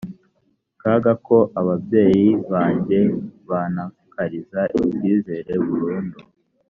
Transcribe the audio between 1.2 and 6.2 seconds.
ko ababyeyi banjye bantakariza icyizere burundu